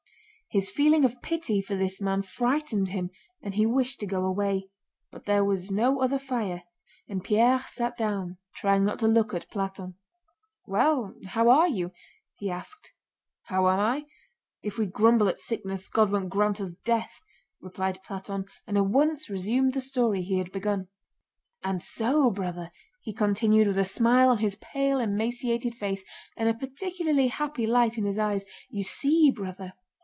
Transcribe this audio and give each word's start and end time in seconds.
His 0.53 0.69
feeling 0.69 1.05
of 1.05 1.21
pity 1.21 1.61
for 1.61 1.75
this 1.77 2.01
man 2.01 2.21
frightened 2.23 2.89
him 2.89 3.09
and 3.41 3.53
he 3.53 3.65
wished 3.65 4.01
to 4.01 4.05
go 4.05 4.25
away, 4.25 4.67
but 5.09 5.23
there 5.23 5.45
was 5.45 5.71
no 5.71 6.01
other 6.01 6.19
fire, 6.19 6.63
and 7.07 7.23
Pierre 7.23 7.61
sat 7.65 7.95
down, 7.95 8.37
trying 8.55 8.83
not 8.83 8.99
to 8.99 9.07
look 9.07 9.33
at 9.33 9.49
Platón. 9.49 9.93
"Well, 10.65 11.13
how 11.27 11.47
are 11.47 11.69
you?" 11.69 11.93
he 12.35 12.49
asked. 12.51 12.91
"How 13.43 13.69
am 13.69 13.79
I? 13.79 14.05
If 14.61 14.77
we 14.77 14.87
grumble 14.87 15.29
at 15.29 15.39
sickness, 15.39 15.87
God 15.87 16.11
won't 16.11 16.27
grant 16.27 16.59
us 16.59 16.73
death," 16.73 17.21
replied 17.61 18.01
Platón, 18.05 18.43
and 18.67 18.77
at 18.77 18.87
once 18.87 19.29
resumed 19.29 19.71
the 19.73 19.79
story 19.79 20.21
he 20.21 20.37
had 20.37 20.51
begun. 20.51 20.89
"And 21.63 21.81
so, 21.81 22.29
brother," 22.29 22.73
he 23.01 23.13
continued, 23.13 23.67
with 23.69 23.77
a 23.77 23.85
smile 23.85 24.27
on 24.29 24.39
his 24.39 24.57
pale 24.57 24.99
emaciated 24.99 25.75
face 25.75 26.03
and 26.35 26.49
a 26.49 26.53
particularly 26.53 27.27
happy 27.29 27.65
light 27.65 27.97
in 27.97 28.03
his 28.03 28.19
eyes, 28.19 28.43
"you 28.69 28.83
see, 28.83 29.31
brother..." 29.33 29.71